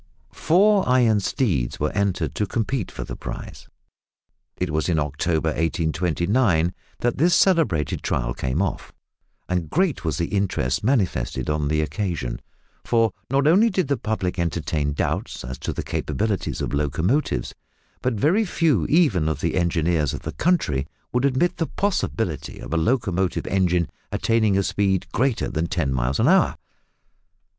Four 0.33 0.89
iron 0.89 1.19
steeds 1.19 1.79
were 1.79 1.91
entered 1.91 2.33
to 2.33 2.47
compete 2.47 2.89
for 2.89 3.03
the 3.03 3.15
prize. 3.15 3.67
It 4.57 4.71
was 4.71 4.89
in 4.89 4.97
October 4.97 5.49
1829 5.49 6.73
that 7.01 7.19
this 7.19 7.35
celebrated 7.35 8.01
trial 8.01 8.33
came 8.33 8.63
off, 8.63 8.91
and 9.47 9.69
great 9.69 10.03
was 10.03 10.17
the 10.17 10.25
interest 10.29 10.83
manifested 10.83 11.51
on 11.51 11.67
the 11.67 11.81
occasion, 11.81 12.41
for 12.83 13.11
not 13.29 13.45
only 13.45 13.69
did 13.69 13.89
the 13.89 13.95
public 13.95 14.39
entertain 14.39 14.93
doubts 14.93 15.45
as 15.45 15.59
to 15.59 15.71
the 15.71 15.83
capabilities 15.83 16.61
of 16.61 16.73
locomotives, 16.73 17.53
but 18.01 18.15
very 18.15 18.43
few 18.43 18.87
even 18.87 19.29
of 19.29 19.39
the 19.39 19.53
engineers 19.53 20.15
of 20.15 20.21
the 20.23 20.31
country 20.31 20.87
would 21.13 21.25
admit 21.25 21.57
the 21.57 21.67
possibility 21.67 22.57
of 22.57 22.73
a 22.73 22.75
locomotive 22.77 23.45
engine 23.45 23.87
attaining 24.11 24.57
a 24.57 24.63
speed 24.63 25.05
greater 25.11 25.47
than 25.47 25.67
ten 25.67 25.93
miles 25.93 26.19
an 26.19 26.27
hour! 26.27 26.55